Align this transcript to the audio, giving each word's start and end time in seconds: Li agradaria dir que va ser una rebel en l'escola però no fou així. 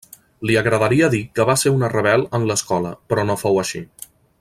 Li 0.49 0.55
agradaria 0.61 1.09
dir 1.15 1.19
que 1.39 1.45
va 1.51 1.57
ser 1.65 1.73
una 1.75 1.91
rebel 1.95 2.27
en 2.39 2.51
l'escola 2.53 2.97
però 3.13 3.31
no 3.33 3.41
fou 3.45 3.65
així. 3.67 3.87